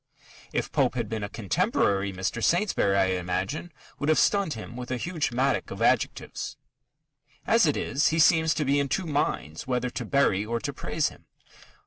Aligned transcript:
If 0.51 0.71
Pope 0.71 0.95
had 0.95 1.09
been 1.09 1.23
a 1.23 1.29
contemporary, 1.29 2.11
Mr. 2.11 2.43
Saintsbury, 2.43 2.97
I 2.97 3.05
imagine, 3.19 3.71
would 3.99 4.09
have 4.09 4.17
stunned 4.17 4.55
him 4.55 4.75
with 4.75 4.89
a 4.89 4.97
huge 4.97 5.31
mattock 5.31 5.69
of 5.69 5.79
adjectives. 5.79 6.57
As 7.45 7.67
it 7.67 7.77
is, 7.77 8.07
he 8.07 8.17
seems 8.17 8.55
to 8.55 8.65
be 8.65 8.79
in 8.79 8.89
two 8.89 9.05
minds 9.05 9.67
whether 9.67 9.91
to 9.91 10.03
bury 10.03 10.43
or 10.43 10.59
to 10.59 10.73
praise 10.73 11.09
him. 11.09 11.25